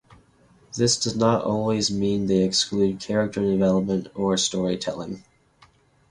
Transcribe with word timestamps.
This 0.77 0.97
does 0.99 1.15
not 1.15 1.43
always 1.43 1.91
mean 1.91 2.25
they 2.25 2.41
exclude 2.41 2.99
character 2.99 3.39
development 3.41 4.07
or 4.15 4.35
story-telling. 4.35 5.23